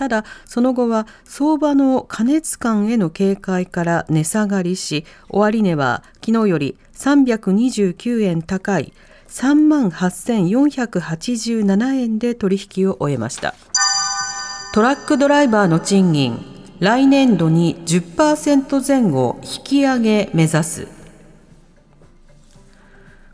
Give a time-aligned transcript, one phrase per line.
[0.00, 8.94] ただその後は相場の過熱感への警戒から値下がりし終値は昨日より329円高い
[9.28, 13.54] 3万8487円で取引を終えました。
[14.72, 16.42] トラックドライバーの賃金
[16.78, 20.99] 来年度に10%前後引き上げ目指す。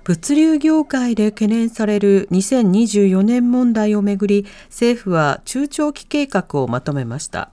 [0.07, 7.51] 物流業界で懸念される2024年問題をめぐり政府は中長期計画をまとめました。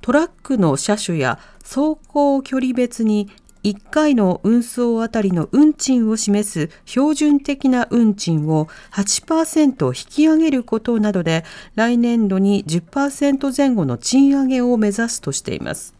[0.00, 3.28] トラックの車種や走行距離別に
[3.64, 15.95] 1回の運送あたりの運賃を示す標準的な運賃を8%引き上げることなどで来年度に10%前後の賃上げを目指すとしています。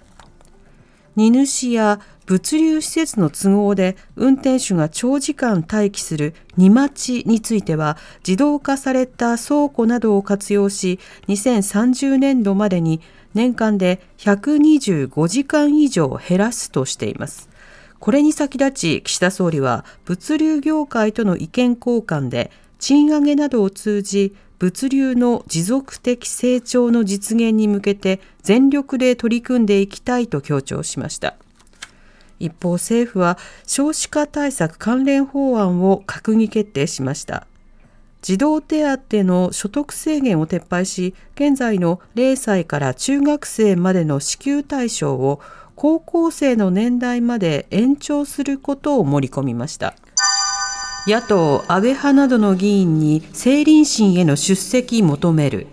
[1.16, 7.96] 荷主や物流施設の都合で運転手が長時間待機する荷待ちについては
[8.26, 13.00] 自動化された倉庫などを活用し2030年度までに
[13.34, 17.48] 年間で125時間以上減らすとしています。
[17.98, 31.36] これに先立ち岸田総理は物流業界との意見交換で賃上げなどを通じ物流の持続的成長の実現に向けて全力で取り組んでいきたいと強調しました。
[32.38, 37.46] 一方政府は少子化対策関連法案を閣議決定しました
[38.22, 45.40] 児童手当の所得制限を撤廃し現在の0歳から中学生までの支給対象を
[45.76, 49.94] 高校生の年代まで延長することを盛り込みました
[51.06, 55.68] 野党安倍派などの議員に政倫審への出席求める。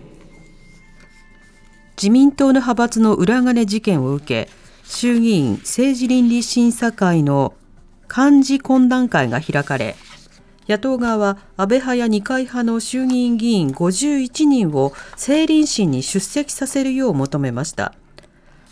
[1.96, 4.48] 自民党の派閥の裏金事件を受け
[4.84, 7.54] 衆議院政治倫理審査会の
[8.08, 9.94] 幹事懇談会が開かれ
[10.68, 17.94] 野党側は安倍派や二階派の衆議院議員51人を政倫審に出席させるよう求めました。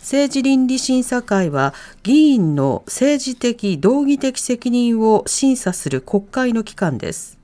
[0.03, 7.39] 政治倫理審査会は議員の政治的道義的責任を審査する国会の機関です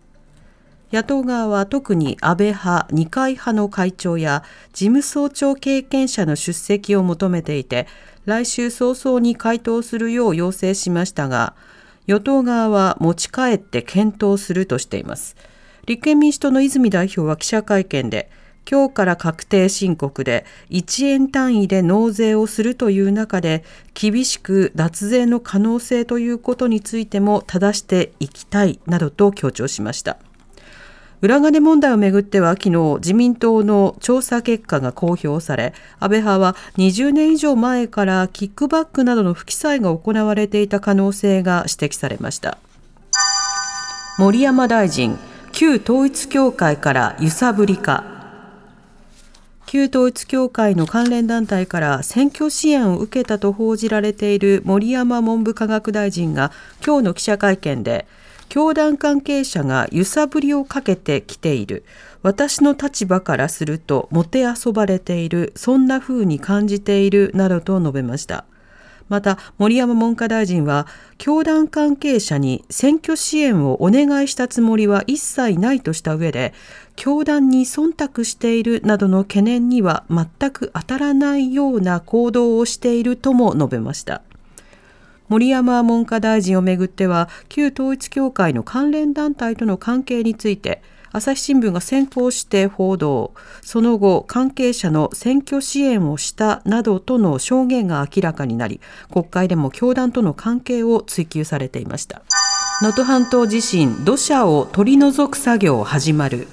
[0.92, 4.44] 野党側は特に安倍派、二階派の会長や
[4.74, 7.88] 事務総長経験者の出席を求めていて、
[8.26, 11.54] 来週早々に回答するよう要請しましたが、
[12.08, 15.36] 与党側は持ち帰って検討するとしています。
[15.86, 18.32] 立憲民主党の泉代表は記者会見で、
[18.70, 23.64] 今日から確定申告で1円単位で納税をするという中で
[23.94, 30.18] 厳しく脱税の可能性ということについても正していきたいなどと強調しました。
[31.22, 42.58] 裏金問題をめぐっては昨日自民党の調査結果が公表され安倍派は20年以上前からキックバックなどの不記載が行われていた可能性が指摘されました
[44.18, 45.18] 森山大臣
[45.52, 48.19] 旧統一教会から揺さぶりか
[49.72, 56.52] 旧統一教会の関連団体から選挙支援を受けたと報じられている森山文部科学大臣が
[56.84, 58.08] 今日の記者会見で
[58.48, 61.84] 教団関係者が揺さぶりをかけてきている。
[62.24, 65.54] 私の立場からするともてあそばれている。
[65.56, 67.30] そんな風に感じている。
[67.36, 68.46] などと述べました。
[69.10, 76.54] また森山文科大臣は教団関係者に選挙支援をお願いしたつもりは一切ないとした上で
[76.96, 84.22] 教団に忖度しているなどの懸念には全く当たらないような行動をしているとも述べました。
[85.30, 98.80] 森山文科大臣をめぐっては旧統一教会の関連団体との関係について朝日新聞が先行して報道その後関係者の選挙支援をしたなどとの証言が明らかになり
[99.12, 102.22] 国会でも教団との関係を追及されていました。
[102.82, 106.48] 能登半島地震土砂を取り除く作業始まる。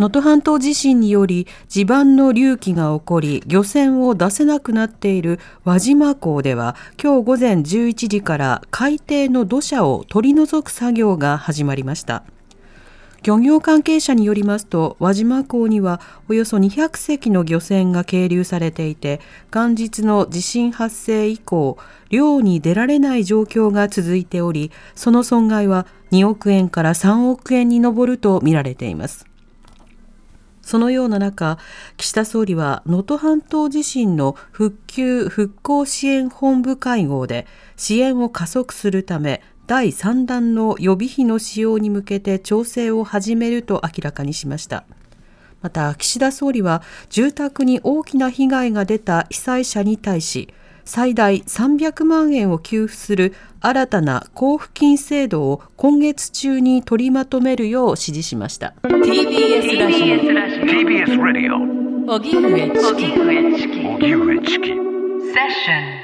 [0.00, 12.24] 能登半島地震により地盤の隆起が起こり漁船を出せなくなっている輪島港では今日午前11時から海底の土砂を取り除く作業が始まりました。
[13.22, 16.00] 漁業関係者によりますと輪島港には
[16.30, 19.20] およそ200隻の漁船が係留されていて
[19.52, 21.76] 元日の地震発生以降
[22.08, 29.29] 漁に出られない状況が続いておりその損害は2億円から3億円に上るとみられています。
[30.70, 31.58] そのような中、
[31.96, 44.84] 岸田総理は能登半島地震の復旧・復興支援本部会合で支援を加速するため第3弾の予備費の使用に向けて調整を始めると明らかにしました。
[45.60, 50.54] また岸田総理は住宅に大きな被害が出た被災者に対し
[50.92, 62.70] 最大300万円を給付する新たな交付金制度を今月中に取りまとめるよう指示しました TBS ラジオ TBS ラジオ荻上
[63.56, 65.99] チキ荻上チキセッション